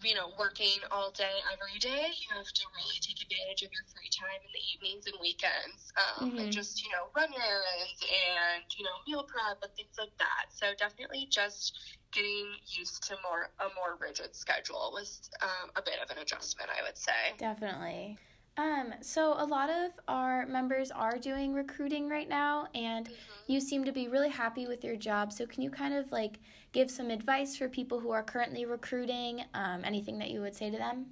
you 0.02 0.14
know, 0.14 0.34
working 0.38 0.82
all 0.90 1.10
day 1.12 1.38
every 1.52 1.78
day, 1.78 2.10
you 2.10 2.36
have 2.36 2.44
to 2.52 2.64
really 2.76 2.98
take 3.00 3.22
advantage 3.22 3.62
of 3.62 3.70
your 3.72 3.84
free 3.94 4.10
time 4.10 4.40
in 4.42 4.50
the 4.52 4.60
evenings 4.74 5.06
and 5.06 5.14
weekends, 5.20 5.92
um, 5.96 6.30
Mhm. 6.30 6.40
and 6.40 6.52
just 6.52 6.82
you 6.82 6.90
know 6.90 7.08
run 7.16 7.32
errands 7.32 8.02
and 8.02 8.64
you 8.76 8.84
know 8.84 8.96
meal 9.06 9.24
prep 9.24 9.62
and 9.62 9.72
things 9.76 9.94
like 9.98 10.12
that. 10.18 10.46
So 10.50 10.74
definitely 10.74 11.26
just 11.30 11.78
getting 12.12 12.58
used 12.66 13.02
to 13.08 13.16
more 13.22 13.50
a 13.60 13.68
more 13.76 13.96
rigid 14.00 14.34
schedule 14.34 14.90
was 14.92 15.30
um, 15.40 15.70
a 15.76 15.82
bit 15.82 16.00
of 16.02 16.10
an 16.10 16.18
adjustment, 16.18 16.70
I 16.76 16.82
would 16.82 16.98
say. 16.98 17.32
Definitely. 17.38 18.18
Um, 18.56 18.94
so 19.00 19.34
a 19.36 19.44
lot 19.44 19.68
of 19.68 19.92
our 20.06 20.46
members 20.46 20.90
are 20.92 21.18
doing 21.18 21.54
recruiting 21.54 22.08
right 22.08 22.28
now, 22.28 22.68
and 22.74 23.08
you 23.48 23.60
seem 23.60 23.84
to 23.84 23.92
be 23.92 24.06
really 24.06 24.28
happy 24.28 24.66
with 24.66 24.84
your 24.84 24.96
job. 24.96 25.32
So 25.32 25.44
can 25.44 25.62
you 25.62 25.70
kind 25.70 25.92
of 25.92 26.10
like 26.12 26.38
give 26.72 26.90
some 26.90 27.10
advice 27.10 27.56
for 27.56 27.68
people 27.68 27.98
who 27.98 28.10
are 28.10 28.22
currently 28.22 28.64
recruiting? 28.64 29.44
Um, 29.54 29.82
anything 29.84 30.18
that 30.20 30.30
you 30.30 30.40
would 30.40 30.54
say 30.54 30.70
to 30.70 30.76
them? 30.76 31.06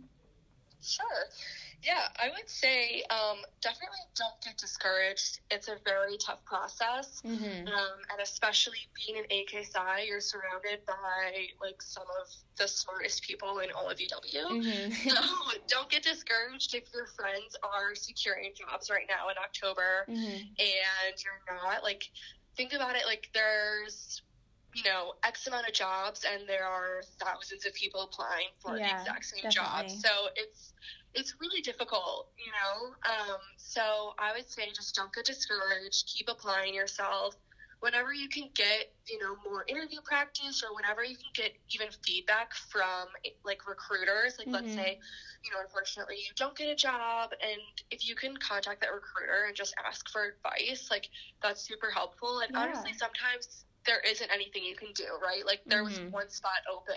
Sure. 0.81 1.07
Yeah, 1.83 2.07
I 2.17 2.29
would 2.29 2.49
say 2.49 3.03
um, 3.11 3.39
definitely 3.61 3.99
don't 4.15 4.41
get 4.45 4.57
discouraged. 4.57 5.41
It's 5.51 5.67
a 5.67 5.77
very 5.85 6.17
tough 6.17 6.45
process. 6.45 7.21
Mm-hmm. 7.27 7.67
Um, 7.67 7.99
and 8.11 8.21
especially 8.23 8.79
being 8.95 9.19
an 9.19 9.25
AK 9.25 9.67
Psi, 9.67 10.03
you're 10.07 10.21
surrounded 10.21 10.87
by 10.87 11.49
like 11.61 11.83
some 11.83 12.07
of 12.21 12.29
the 12.57 12.69
smartest 12.69 13.25
people 13.25 13.59
in 13.59 13.71
all 13.73 13.91
of 13.91 13.99
UW. 13.99 14.63
Mm-hmm. 14.63 15.09
So 15.13 15.21
don't 15.67 15.91
get 15.91 16.03
discouraged 16.03 16.75
if 16.75 16.85
your 16.95 17.07
friends 17.07 17.57
are 17.63 17.95
securing 17.95 18.53
jobs 18.55 18.89
right 18.89 19.07
now 19.09 19.29
in 19.29 19.35
October 19.43 20.07
mm-hmm. 20.09 20.37
and 20.59 21.15
you're 21.19 21.57
not. 21.57 21.83
Like, 21.83 22.05
think 22.57 22.73
about 22.73 22.95
it 22.95 23.03
like 23.07 23.29
there's, 23.35 24.23
you 24.75 24.83
know, 24.85 25.13
X 25.23 25.47
amount 25.47 25.67
of 25.69 25.73
jobs 25.75 26.25
and 26.25 26.49
there 26.49 26.65
are 26.67 27.03
thousands 27.19 27.65
of 27.67 27.73
people 27.75 28.03
applying 28.03 28.49
for 28.61 28.79
Yeah, 28.79 28.85
the 28.85 28.91
exact 28.91 29.25
same 29.27 29.45
definitely. 29.45 29.89
job. 29.91 29.91
So 29.91 30.29
it's 30.35 30.73
it's 31.15 31.35
really 31.41 31.61
difficult, 31.61 32.27
you 32.39 32.51
know. 32.53 32.95
Um, 33.11 33.39
so 33.57 34.13
I 34.19 34.33
would 34.33 34.49
say 34.49 34.71
just 34.75 34.95
don't 34.95 35.13
get 35.13 35.25
discouraged. 35.27 36.07
Keep 36.07 36.29
applying 36.29 36.75
yourself. 36.75 37.35
Whenever 37.81 38.13
you 38.13 38.29
can 38.29 38.49
get, 38.55 38.87
you 39.09 39.19
know, 39.19 39.35
more 39.45 39.65
interview 39.69 40.01
practice, 40.05 40.63
or 40.63 40.75
whenever 40.75 41.05
you 41.05 41.17
can 41.17 41.31
get 41.35 41.53
even 41.75 41.89
feedback 42.07 42.55
from 42.71 43.09
like 43.45 43.67
recruiters, 43.67 44.37
like 44.39 44.49
let's 44.53 44.73
Mhm. 44.73 44.75
say, 44.75 44.97
you 45.45 45.51
know, 45.53 45.61
unfortunately 45.61 46.17
you 46.19 46.33
don't 46.37 46.57
get 46.57 46.69
a 46.69 46.75
job, 46.75 47.31
and 47.41 47.61
if 47.91 48.07
you 48.07 48.15
can 48.15 48.37
contact 48.37 48.81
that 48.81 48.93
recruiter 48.93 49.45
and 49.47 49.57
just 49.57 49.75
ask 49.85 50.09
for 50.11 50.25
advice, 50.27 50.89
like 50.91 51.09
that's 51.43 51.67
super 51.67 51.91
helpful. 51.91 52.41
And 52.41 52.51
Yeah. 52.51 52.87
honestly, 52.87 52.93
sometimes 52.95 53.65
there 53.87 54.01
isn't 54.01 54.31
anything 54.31 54.65
you 54.65 54.77
can 54.77 54.93
do, 54.95 55.07
right? 55.23 55.45
Like 55.47 55.61
there 55.71 55.85
was 55.85 56.01
Mhm. 56.01 56.11
one 56.11 56.29
spot 56.31 56.61
open, 56.71 56.97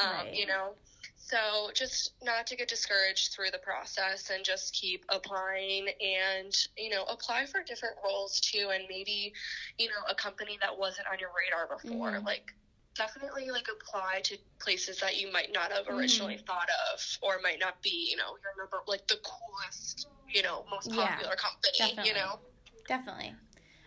um, 0.00 0.26
Right. 0.26 0.32
you 0.32 0.46
know. 0.46 0.76
So 1.16 1.70
just 1.74 2.14
not 2.22 2.46
to 2.48 2.56
get 2.56 2.68
discouraged 2.68 3.32
through 3.34 3.50
the 3.50 3.58
process 3.58 4.30
and 4.30 4.44
just 4.44 4.74
keep 4.74 5.04
applying 5.10 5.88
and, 6.00 6.52
you 6.76 6.90
know, 6.90 7.04
apply 7.04 7.46
for 7.46 7.62
different 7.62 7.96
roles 8.04 8.40
too 8.40 8.70
and 8.72 8.84
maybe, 8.88 9.32
you 9.78 9.88
know, 9.88 10.02
a 10.08 10.14
company 10.14 10.58
that 10.60 10.76
wasn't 10.76 11.06
on 11.10 11.18
your 11.18 11.30
radar 11.36 11.66
before. 11.68 12.12
Mhm. 12.16 12.26
Like 12.26 12.42
definitely 12.96 13.50
like 13.50 13.66
apply 13.72 14.20
to 14.24 14.38
places 14.62 14.98
that 15.00 15.16
you 15.16 15.30
might 15.32 15.50
not 15.52 15.72
have 15.72 15.88
originally 15.88 16.36
Mm-hmm. 16.36 16.46
thought 16.46 16.68
of 16.92 17.00
or 17.22 17.38
might 17.42 17.58
not 17.60 17.74
be, 17.82 18.08
you 18.10 18.16
know, 18.16 18.28
your 18.42 18.52
number 18.58 18.82
like 18.86 19.06
the 19.08 19.18
coolest, 19.24 20.06
you 20.32 20.42
know, 20.42 20.64
most 20.70 20.90
Yeah, 20.90 20.90
popular 20.90 21.34
company, 21.36 21.72
definitely. 21.76 22.04
you 22.04 22.14
know. 22.14 22.38
Definitely. 22.88 23.36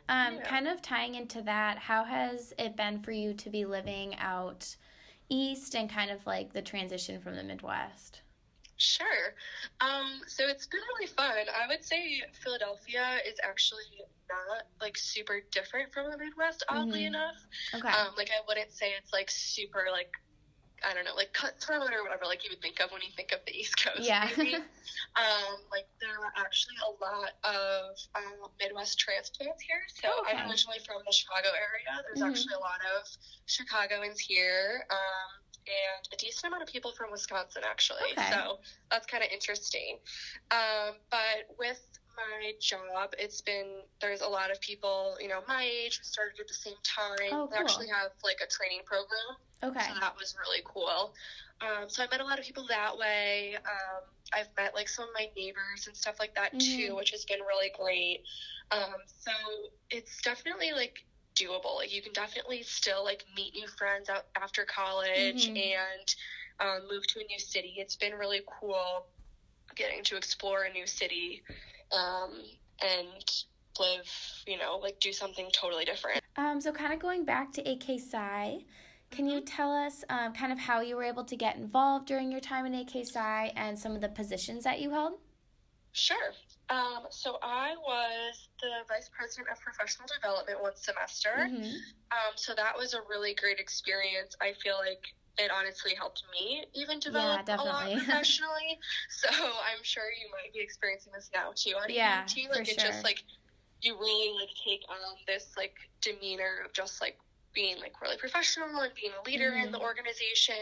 Um, 0.10 0.36
Yeah. 0.38 0.44
Kind 0.50 0.68
of 0.68 0.82
tying 0.82 1.16
into 1.16 1.42
that, 1.44 1.78
how 1.78 2.04
has 2.06 2.54
it 2.58 2.76
been 2.76 3.00
for 3.00 3.12
you 3.12 3.34
to 3.36 3.50
be 3.50 3.66
living 3.66 4.16
out 4.18 4.76
east 5.30 5.76
and 5.76 5.90
kind 5.90 6.12
of 6.12 6.26
like 6.26 6.54
the 6.54 6.62
transition 6.62 7.20
from 7.22 7.36
the 7.36 7.44
Midwest? 7.44 8.22
Sure. 8.78 9.34
Um, 9.82 10.22
so 10.28 10.48
it's 10.48 10.68
been 10.68 10.82
really 10.96 11.08
fun. 11.08 11.48
I 11.50 11.68
would 11.68 11.84
say 11.84 12.22
Philadelphia 12.44 13.20
is 13.26 13.36
actually 13.44 13.84
not 14.30 14.64
like 14.80 14.98
super 14.98 15.42
different 15.52 15.92
from 15.92 16.12
the 16.12 16.18
Midwest, 16.18 16.64
oddly 16.70 17.02
Mhm. 17.02 17.08
enough. 17.08 17.36
Okay. 17.74 17.90
Um, 17.90 18.14
like 18.16 18.30
I 18.30 18.40
wouldn't 18.48 18.72
say 18.72 18.94
it's 18.94 19.12
like 19.12 19.32
super 19.32 19.88
like 19.92 20.12
I 20.84 20.94
don't 20.94 21.06
know, 21.06 21.16
like 21.16 21.32
cutthroat 21.34 21.92
or 21.94 22.04
whatever, 22.04 22.26
like 22.26 22.44
you 22.44 22.50
would 22.52 22.62
think 22.62 22.80
of 22.80 22.92
when 22.92 23.02
you 23.02 23.10
think 23.16 23.32
of 23.32 23.40
the 23.46 23.54
East 23.58 23.76
Coast. 23.84 24.02
Yeah. 24.02 24.30
um, 25.16 25.58
like 25.72 25.86
there 26.02 26.18
are 26.20 26.32
actually 26.38 26.76
a 26.86 26.92
lot 27.04 27.32
of 27.44 27.96
um, 28.16 28.50
Midwest 28.60 28.98
transplants 29.00 29.62
here. 29.64 29.82
So 30.02 30.10
Okay. 30.22 30.38
I'm 30.38 30.50
originally 30.50 30.80
from 30.86 31.02
the 31.06 31.14
Chicago 31.14 31.50
area. 31.50 32.02
There's 32.06 32.22
Mhm. 32.22 32.30
actually 32.30 32.54
a 32.56 32.60
lot 32.60 32.82
of 32.98 33.08
Chicagoans 33.46 34.20
here. 34.20 34.86
Um, 34.90 35.44
and 35.68 36.08
a 36.14 36.16
decent 36.16 36.46
amount 36.48 36.64
of 36.64 36.70
people 36.70 36.94
from 36.94 37.12
Wisconsin, 37.12 37.64
actually. 37.66 38.04
Okay. 38.14 38.30
So 38.32 38.58
that's 38.90 39.06
kind 39.06 39.22
of 39.24 39.30
interesting. 39.32 40.00
Um, 40.52 40.96
but 41.12 41.44
with 41.60 41.82
my 42.16 42.54
job, 42.62 43.12
it's 43.20 43.42
been 43.42 43.84
there's 44.00 44.22
a 44.22 44.28
lot 44.28 44.50
of 44.50 44.60
people, 44.62 45.18
you 45.20 45.28
know, 45.28 45.42
my 45.48 45.64
age 45.64 45.98
who 46.00 46.04
started 46.06 46.40
at 46.40 46.48
the 46.48 46.54
same 46.54 46.80
time. 46.84 47.18
Oh, 47.32 47.48
cool. 47.48 47.50
They 47.52 47.58
actually 47.58 47.90
have 47.90 48.12
like 48.24 48.38
a 48.42 48.48
training 48.48 48.82
program, 48.86 49.36
Okay. 49.64 49.80
so 49.80 50.00
that 50.00 50.16
was 50.20 50.36
really 50.40 50.62
cool. 50.66 51.14
Um, 51.62 51.90
so 51.90 52.04
I 52.04 52.08
met 52.12 52.22
a 52.22 52.24
lot 52.24 52.38
of 52.40 52.46
people 52.46 52.66
that 52.70 52.98
way. 52.98 53.56
Um, 53.56 54.04
I've 54.34 54.50
met 54.58 54.76
like 54.76 54.88
some 54.88 55.06
of 55.06 55.10
my 55.16 55.28
neighbors 55.36 55.88
and 55.88 55.96
stuff 55.98 56.18
like 56.20 56.36
that 56.36 56.54
Mhm. 56.54 56.60
too, 56.60 56.96
which 56.96 57.12
has 57.12 57.26
been 57.26 57.40
really 57.42 57.72
great. 57.78 58.24
Um, 58.72 58.96
so 59.20 59.32
it's 59.90 60.22
definitely 60.22 60.72
like 60.74 61.04
doable. 61.36 61.76
Like 61.78 61.94
you 61.94 62.02
can 62.02 62.14
definitely 62.14 62.64
still 62.64 63.04
like 63.04 63.26
meet 63.36 63.56
new 63.56 63.68
friends 63.68 64.10
out 64.10 64.26
after 64.36 64.66
college 64.66 65.48
Mhm. 65.48 65.58
and 65.58 66.16
um, 66.60 66.88
move 66.88 67.06
to 67.08 67.20
a 67.20 67.24
new 67.24 67.40
city. 67.40 67.76
It's 67.78 67.96
been 67.96 68.14
really 68.14 68.42
cool 68.60 69.08
getting 69.76 70.04
to 70.04 70.16
explore 70.18 70.64
a 70.64 70.72
new 70.72 70.88
city 70.88 71.44
um, 71.92 72.44
and 72.82 73.24
live, 73.80 74.12
you 74.48 74.58
know, 74.58 74.78
like 74.78 75.00
do 75.00 75.14
something 75.14 75.50
totally 75.52 75.86
different. 75.86 76.22
Um, 76.36 76.60
so 76.62 76.72
kind 76.72 76.94
of 76.94 77.00
going 77.00 77.26
back 77.26 77.52
to 77.54 77.62
AK 77.62 78.00
Psi, 78.00 78.66
can 79.12 79.28
you 79.28 79.42
tell 79.42 79.72
us 79.72 80.04
um, 80.10 80.34
kind 80.34 80.52
of 80.52 80.60
how 80.60 80.82
you 80.82 80.96
were 80.96 81.04
able 81.04 81.24
to 81.26 81.36
get 81.36 81.56
involved 81.56 82.08
during 82.08 82.32
your 82.32 82.42
time 82.42 82.66
in 82.66 82.74
AK 82.76 83.06
Psi 83.06 83.52
and 83.56 83.78
some 83.78 83.94
of 83.96 84.02
the 84.02 84.10
positions 84.10 84.64
that 84.64 84.80
you 84.82 84.92
held? 84.92 85.14
Sure. 85.94 86.32
Um, 86.70 87.06
so 87.10 87.38
I 87.42 87.76
was 87.82 88.50
the 88.62 88.70
vice 88.88 89.10
president 89.18 89.48
of 89.52 89.60
professional 89.62 90.08
development 90.14 90.62
one 90.62 90.76
semester. 90.76 91.48
Mhm. 91.50 91.74
Um, 92.12 92.34
so 92.36 92.54
that 92.56 92.78
was 92.78 92.94
a 92.94 93.02
really 93.10 93.34
great 93.34 93.60
experience. 93.60 94.36
I 94.42 94.54
feel 94.62 94.76
like 94.78 95.04
it 95.40 95.50
honestly 95.52 95.94
helped 95.96 96.24
me 96.32 96.66
even 96.74 97.00
develop 97.00 97.48
a 97.48 97.56
lot 97.64 97.92
professionally. 97.94 98.80
so 99.10 99.30
I'm 99.30 99.84
sure 99.84 100.04
you 100.12 100.30
might 100.32 100.52
be 100.54 100.60
experiencing 100.60 101.14
this 101.14 101.30
now 101.34 101.52
too 101.56 101.76
on 101.82 101.90
Yeah, 101.90 102.24
EMT. 102.26 102.48
for 102.48 102.56
Like 102.60 102.68
it 102.70 102.80
sure. 102.80 102.90
just 102.92 103.04
like 103.04 103.24
you 103.82 103.98
really 103.98 104.34
like 104.40 104.50
take 104.66 104.82
on 104.90 104.98
this 105.28 105.54
like 105.56 105.76
demeanor 106.02 106.62
of 106.66 106.74
just 106.74 107.00
like 107.02 107.18
being 107.54 107.80
like 107.80 108.00
really 108.02 108.18
professional 108.18 108.82
and 108.82 108.94
being 108.94 109.14
a 109.14 109.24
leader 109.26 109.54
in 109.56 109.70
Mhm. 109.70 109.72
the 109.72 109.80
organization. 109.80 110.56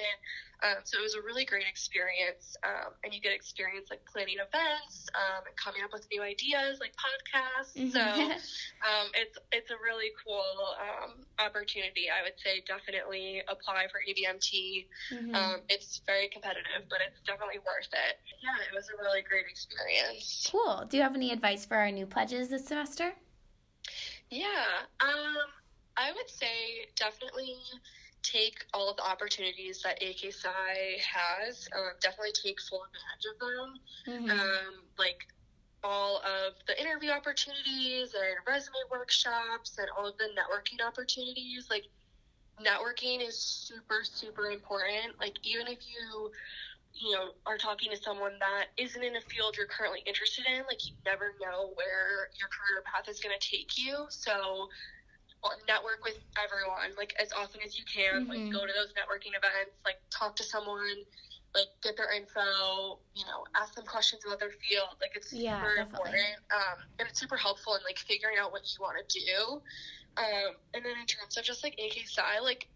Um, 0.64 0.78
so 0.86 0.98
it 1.00 1.02
was 1.02 1.16
a 1.16 1.22
really 1.22 1.44
great 1.44 1.68
experience, 1.68 2.56
um, 2.64 2.94
and 3.04 3.14
you 3.14 3.20
get 3.20 3.34
experience 3.34 3.90
like 3.90 4.00
planning 4.06 4.38
events 4.40 5.06
um, 5.14 5.44
and 5.46 5.56
coming 5.58 5.84
up 5.84 5.92
with 5.92 6.08
new 6.10 6.22
ideas 6.24 6.80
like 6.80 6.94
podcasts. 6.96 7.76
Mhm. 7.76 7.92
So 7.92 8.02
um, 8.88 9.12
it's 9.14 9.38
it's 9.52 9.70
a 9.70 9.76
really 9.84 10.12
cool 10.26 10.76
um, 10.80 11.26
opportunity. 11.40 12.10
I 12.10 12.24
would 12.24 12.40
say 12.40 12.62
definitely 12.66 13.42
apply 13.50 13.88
for 13.92 14.00
ABMT. 14.08 14.88
Mhm. 15.12 15.36
Um, 15.36 15.62
it's 15.68 16.02
very 16.08 16.30
competitive, 16.30 16.88
but 16.90 17.00
it's 17.06 17.20
definitely 17.28 17.60
worth 17.60 17.92
it. 17.92 18.18
Yeah, 18.42 18.56
it 18.64 18.74
was 18.74 18.88
a 18.90 18.98
really 19.04 19.22
great 19.22 19.46
experience. 19.48 20.48
cool. 20.50 20.86
Do 20.88 20.96
you 20.98 21.04
have 21.04 21.16
any 21.16 21.32
advice 21.32 21.66
for 21.66 21.76
our 21.78 21.92
new 21.92 22.06
pledges 22.06 22.48
this 22.50 22.66
semester? 22.66 23.14
Yeah, 24.30 24.86
um, 25.02 25.36
I 25.98 26.12
would 26.12 26.30
say 26.30 26.86
definitely 26.96 27.56
take 28.24 28.66
all 28.74 28.90
of 28.90 28.98
the 28.98 29.04
opportunities 29.06 29.82
that 29.84 30.02
AK 30.02 30.32
Psi 30.32 30.98
has. 31.00 31.68
Um, 31.76 31.94
definitely 32.02 32.34
take 32.34 32.60
full 32.62 32.84
advantage 32.84 33.26
of 33.34 33.40
them. 33.40 33.80
Mhm. 34.08 34.30
um, 34.30 34.90
like 34.98 35.18
all 35.84 36.20
of 36.24 36.56
the 36.68 36.80
interview 36.82 37.12
opportunities 37.12 38.14
and 38.14 38.38
resume 38.48 38.74
workshops 38.92 39.78
and 39.78 39.90
all 39.98 40.08
of 40.08 40.18
the 40.18 40.30
networking 40.38 40.86
opportunities. 40.86 41.68
Like, 41.70 41.86
networking 42.60 43.22
is 43.28 43.38
super, 43.40 44.04
super 44.04 44.48
important. 44.52 45.20
Like, 45.20 45.38
even 45.44 45.68
if 45.68 45.80
you, 45.88 46.32
you 46.94 47.12
know, 47.16 47.34
are 47.46 47.58
talking 47.58 47.92
to 47.92 47.98
someone 47.98 48.40
that 48.40 48.68
isn't 48.78 49.04
in 49.04 49.16
a 49.16 49.22
field 49.22 49.56
you're 49.58 49.68
currently 49.68 50.02
interested 50.06 50.46
in, 50.48 50.64
like, 50.68 50.80
you 50.88 50.96
never 51.06 51.34
know 51.42 51.72
where 51.76 52.30
your 52.40 52.50
career 52.50 52.84
path 52.86 53.10
is 53.10 53.20
going 53.20 53.38
to 53.38 53.48
take 53.50 53.78
you. 53.78 54.08
So, 54.10 54.68
network 55.68 56.04
with 56.04 56.18
everyone, 56.38 56.94
like, 56.98 57.14
as 57.20 57.32
often 57.34 57.62
as 57.62 57.78
you 57.78 57.84
can. 57.86 58.14
Mhm. 58.14 58.30
Like, 58.30 58.44
go 58.52 58.66
to 58.66 58.74
those 58.74 58.94
networking 58.94 59.36
events, 59.38 59.76
like, 59.86 59.98
talk 60.18 60.36
to 60.38 60.44
someone 60.44 61.04
like 61.56 61.70
get 61.82 61.96
their 61.96 62.12
info, 62.12 63.00
you 63.14 63.26
know, 63.26 63.46
ask 63.56 63.74
them 63.76 63.86
questions 63.86 64.22
about 64.26 64.40
their 64.40 64.52
field. 64.68 64.90
Like 65.02 65.12
it's 65.16 65.30
Yeah, 65.32 65.60
super 65.60 65.76
definitely. 65.76 66.18
important, 66.18 66.36
um, 66.54 66.76
and 67.00 67.08
it's 67.08 67.20
super 67.20 67.38
helpful 67.38 67.76
in 67.76 67.82
like 67.84 67.98
figuring 67.98 68.38
out 68.38 68.52
what 68.52 68.62
you 68.78 68.84
want 68.84 68.98
to 69.08 69.20
do. 69.26 69.62
Um, 70.18 70.56
and 70.74 70.86
then 70.86 70.98
in 71.00 71.06
terms 71.08 71.38
of 71.38 71.46
just 71.46 71.64
like 71.64 71.76
AK 71.80 72.40
like 72.42 72.68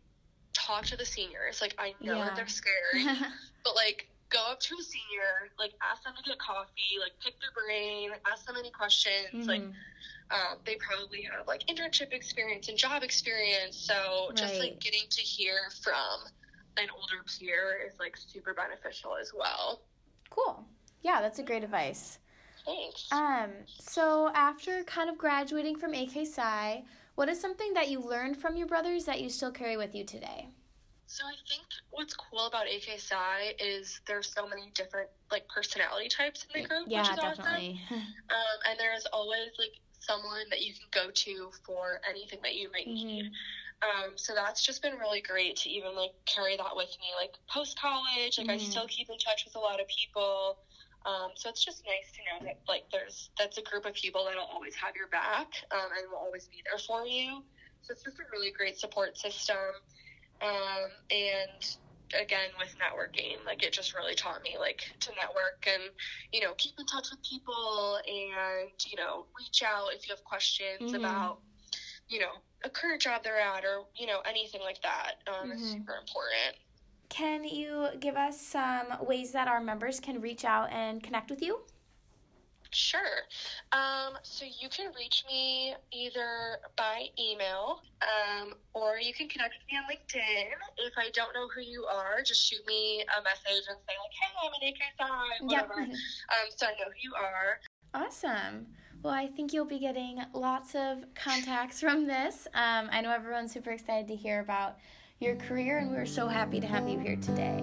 talk 0.53 0.85
to 0.87 0.97
the 0.97 1.05
seniors. 1.05 1.61
Like 1.61 1.75
I 1.77 1.95
know 2.05 2.23
Yeah. 2.23 2.25
that 2.25 2.35
they're 2.35 2.47
scary, 2.47 3.05
but 3.63 3.75
like 3.75 4.05
go 4.31 4.39
up 4.51 4.59
to 4.61 4.75
a 4.79 4.83
senior, 4.83 5.49
like 5.59 5.73
ask 5.83 6.03
them 6.03 6.13
to 6.15 6.23
get 6.23 6.37
coffee, 6.39 6.97
like 6.99 7.13
pick 7.23 7.35
their 7.41 7.51
brain, 7.53 8.11
ask 8.27 8.45
them 8.45 8.57
any 8.57 8.71
questions. 8.71 9.45
Like 9.47 9.63
Mhm. 9.63 9.85
Um, 10.31 10.57
they 10.65 10.75
probably 10.75 11.23
have 11.23 11.47
like 11.47 11.65
internship 11.67 12.11
experience 12.13 12.69
and 12.69 12.77
job 12.77 13.03
experience. 13.03 13.77
So 13.77 14.31
just 14.35 14.59
like 14.59 14.79
getting 14.79 15.03
to 15.09 15.21
hear 15.21 15.55
from 15.83 16.31
an 16.77 16.87
older 16.93 17.23
peer 17.25 17.79
is 17.87 17.93
like 17.99 18.15
super 18.15 18.53
beneficial 18.53 19.11
as 19.19 19.31
well. 19.35 19.81
cool. 20.29 20.65
Yeah, 21.01 21.21
that's 21.21 21.39
a 21.39 21.43
great 21.43 21.63
advice. 21.63 22.19
Thanks. 22.65 23.07
Um, 23.11 23.49
so 23.67 24.29
after 24.35 24.83
kind 24.83 25.09
of 25.09 25.17
graduating 25.17 25.77
from 25.77 25.93
AK 25.93 26.27
Psi, 26.27 26.83
what 27.15 27.29
is 27.29 27.39
something 27.39 27.73
that 27.73 27.89
you 27.89 27.99
learned 27.99 28.37
from 28.37 28.55
your 28.55 28.67
brothers 28.67 29.05
that 29.05 29.21
you 29.21 29.29
still 29.29 29.51
carry 29.51 29.77
with 29.77 29.95
you 29.95 30.03
today? 30.03 30.49
So 31.07 31.25
I 31.25 31.33
think 31.47 31.63
what's 31.89 32.13
cool 32.13 32.45
about 32.45 32.67
AK 32.67 32.99
Psi 32.99 33.55
is 33.59 33.99
there's 34.07 34.31
so 34.31 34.47
many 34.47 34.71
different 34.75 35.09
like 35.31 35.47
personality 35.47 36.07
types 36.09 36.45
in 36.53 36.61
the 36.61 36.67
group, 36.67 36.87
Yeah, 36.87 36.99
which 37.01 37.09
is 37.09 37.15
definitely. 37.15 37.79
awesome. 37.89 38.01
Um, 38.29 38.59
and 38.69 38.79
there's 38.79 39.07
always 39.11 39.49
like 39.57 39.73
someone 40.09 40.49
that 40.49 40.61
you 40.61 40.73
can 40.73 40.89
go 40.91 41.11
to 41.13 41.51
for 41.65 42.01
anything 42.09 42.39
that 42.43 42.55
you 42.55 42.69
might 42.73 42.87
need. 42.87 43.25
Mhm. 43.25 43.35
Um, 43.81 44.17
so 44.17 44.33
that's 44.35 44.65
just 44.65 44.81
been 44.81 44.97
really 44.97 45.21
great 45.21 45.55
to 45.57 45.69
even 45.69 45.95
like 45.95 46.11
carry 46.25 46.57
that 46.57 46.75
with 46.75 46.89
me, 46.99 47.07
like 47.15 47.31
post 47.49 47.77
college. 47.79 48.37
Like 48.37 48.49
I 48.49 48.57
Mhm. 48.57 48.71
still 48.71 48.87
keep 48.87 49.09
in 49.09 49.17
touch 49.19 49.45
with 49.45 49.55
a 49.55 49.59
lot 49.59 49.79
of 49.79 49.87
people. 49.87 50.57
Um, 51.05 51.31
so 51.35 51.49
it's 51.49 51.63
just 51.63 51.85
nice 51.85 52.11
to 52.17 52.21
know 52.27 52.45
that 52.45 52.57
like 52.67 52.83
there's 52.91 53.29
that's 53.39 53.57
a 53.57 53.63
group 53.63 53.85
of 53.85 53.93
people 53.93 54.25
that'll 54.25 54.45
always 54.45 54.75
have 54.75 54.95
your 54.95 55.07
back 55.07 55.47
um, 55.71 55.89
and 55.97 56.09
will 56.11 56.17
always 56.19 56.47
be 56.47 56.61
there 56.65 56.79
for 56.79 57.05
you. 57.05 57.43
So 57.83 57.93
it's 57.93 58.03
just 58.03 58.19
a 58.19 58.23
really 58.33 58.51
great 58.51 58.77
support 58.77 59.17
system. 59.17 59.57
Um, 60.41 60.89
and 61.11 61.63
again 62.19 62.49
with 62.57 62.73
networking, 62.77 63.43
like 63.45 63.63
it 63.63 63.73
just 63.73 63.93
really 63.95 64.15
taught 64.15 64.41
me 64.43 64.55
like 64.59 64.81
to 65.01 65.11
network 65.15 65.65
and 65.67 65.83
you 66.31 66.41
know 66.41 66.53
keep 66.57 66.73
in 66.79 66.85
touch 66.85 67.07
with 67.11 67.19
people 67.23 67.99
and 68.07 68.69
you 68.87 68.97
know 68.97 69.25
reach 69.37 69.61
out 69.63 69.93
if 69.93 70.07
you 70.07 70.13
have 70.15 70.23
questions 70.23 70.91
Mhm. 70.93 70.95
about 70.95 71.39
you 72.07 72.19
know 72.19 72.31
a 72.63 72.69
current 72.69 73.01
job 73.01 73.23
they're 73.23 73.39
at 73.39 73.63
or 73.63 73.85
you 73.95 74.07
know 74.07 74.19
anything 74.21 74.61
like 74.61 74.81
that 74.81 75.15
um, 75.27 75.51
is 75.51 75.61
Mhm. 75.61 75.77
super 75.79 75.95
important. 75.97 76.57
Can 77.09 77.43
you 77.43 77.89
give 77.99 78.15
us 78.15 78.39
some 78.39 78.97
ways 79.05 79.31
that 79.31 79.47
our 79.47 79.59
members 79.61 79.99
can 79.99 80.21
reach 80.21 80.45
out 80.45 80.71
and 80.71 81.01
connect 81.01 81.29
with 81.29 81.41
you? 81.41 81.65
Sure. 82.71 83.25
Um, 83.71 84.17
so 84.23 84.45
you 84.45 84.69
can 84.69 84.91
reach 84.95 85.23
me 85.27 85.75
either 85.91 86.59
by 86.77 87.07
email 87.19 87.81
um, 88.01 88.53
or 88.73 88.97
you 88.97 89.13
can 89.13 89.27
connect 89.27 89.55
with 89.55 89.65
me 89.71 89.77
on 89.77 89.83
LinkedIn. 89.89 90.49
If 90.77 90.93
I 90.97 91.09
don't 91.13 91.33
know 91.33 91.47
who 91.53 91.61
you 91.61 91.85
are, 91.85 92.21
just 92.23 92.47
shoot 92.47 92.65
me 92.67 93.03
a 93.17 93.23
message 93.23 93.65
and 93.67 93.77
say, 93.87 93.93
like, 93.97 94.13
hey, 94.21 94.31
I'm 94.43 94.53
an 94.61 94.67
AK 94.69 94.77
Psi, 94.97 95.45
whatever. 95.45 95.81
Yep. 95.81 95.89
Um, 95.89 96.47
so 96.55 96.65
I 96.67 96.69
know 96.71 96.85
who 96.85 96.99
you 97.01 97.13
are. 97.15 97.59
Awesome. 97.93 98.67
Well, 99.01 99.13
I 99.13 99.27
think 99.27 99.53
you'll 99.53 99.65
be 99.65 99.79
getting 99.79 100.21
lots 100.33 100.75
of 100.75 101.05
contacts 101.15 101.79
from 101.79 102.05
this. 102.05 102.47
Um, 102.53 102.89
I 102.91 103.01
know 103.01 103.11
everyone's 103.11 103.51
super 103.53 103.71
excited 103.71 104.07
to 104.09 104.15
hear 104.15 104.41
about 104.41 104.77
your 105.19 105.35
career, 105.37 105.79
and 105.79 105.91
we're 105.91 106.05
so 106.05 106.27
happy 106.27 106.59
to 106.59 106.67
have 106.67 106.87
you 106.87 106.99
here 106.99 107.15
today. 107.15 107.61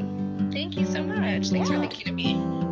Thank 0.52 0.76
you 0.76 0.86
so 0.86 1.02
much. 1.02 1.48
Thanks 1.48 1.70
Yeah. 1.70 1.76
for 1.76 1.80
thinking 1.80 2.08
of 2.08 2.14
me. 2.14 2.65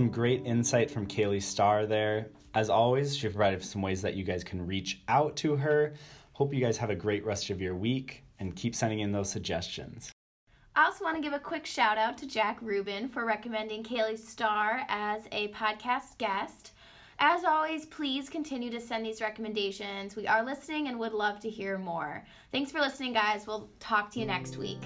Some 0.00 0.08
great 0.08 0.46
insight 0.46 0.90
from 0.90 1.06
Kaylee 1.06 1.42
Starr 1.42 1.84
there. 1.84 2.28
As 2.54 2.70
always, 2.70 3.14
she 3.14 3.28
provided 3.28 3.62
some 3.62 3.82
ways 3.82 4.00
that 4.00 4.14
you 4.14 4.24
guys 4.24 4.42
can 4.42 4.66
reach 4.66 5.02
out 5.08 5.36
to 5.36 5.56
her. 5.56 5.92
Hope 6.32 6.54
you 6.54 6.60
guys 6.62 6.78
have 6.78 6.88
a 6.88 6.94
great 6.94 7.22
rest 7.22 7.50
of 7.50 7.60
your 7.60 7.76
week 7.76 8.24
and 8.38 8.56
keep 8.56 8.74
sending 8.74 9.00
in 9.00 9.12
those 9.12 9.28
suggestions. 9.28 10.10
I 10.74 10.86
also 10.86 11.04
want 11.04 11.16
to 11.18 11.22
give 11.22 11.34
a 11.34 11.38
quick 11.38 11.66
shout 11.66 11.98
out 11.98 12.16
to 12.16 12.26
Jack 12.26 12.56
Rubin 12.62 13.10
for 13.10 13.26
recommending 13.26 13.82
Kaylee 13.84 14.18
Starr 14.18 14.86
as 14.88 15.24
a 15.32 15.48
podcast 15.48 16.16
guest. 16.16 16.72
As 17.18 17.44
always, 17.44 17.84
please 17.84 18.30
continue 18.30 18.70
to 18.70 18.80
send 18.80 19.04
these 19.04 19.20
recommendations. 19.20 20.16
We 20.16 20.26
are 20.26 20.42
listening 20.42 20.88
and 20.88 20.98
would 20.98 21.12
love 21.12 21.40
to 21.40 21.50
hear 21.50 21.76
more. 21.76 22.24
Thanks 22.52 22.72
for 22.72 22.80
listening, 22.80 23.12
guys. 23.12 23.46
We'll 23.46 23.68
talk 23.80 24.10
to 24.12 24.20
you 24.20 24.24
next 24.24 24.56
week. 24.56 24.80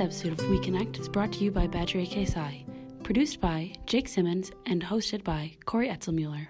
This 0.00 0.24
episode 0.24 0.40
of 0.40 0.48
We 0.48 0.58
Connect 0.58 0.98
is 0.98 1.10
brought 1.10 1.30
to 1.32 1.44
you 1.44 1.50
by 1.50 1.66
Badger 1.66 1.98
AK 1.98 2.26
Psi, 2.26 2.64
produced 3.02 3.38
by 3.38 3.74
Jake 3.84 4.08
Simmons 4.08 4.50
and 4.64 4.82
hosted 4.82 5.22
by 5.22 5.52
Corey 5.66 5.90
Etzelmuller. 5.90 6.46